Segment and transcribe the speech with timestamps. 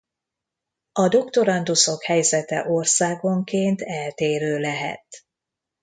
[0.91, 5.05] A doktoranduszok helyzete országonként eltérő lehet.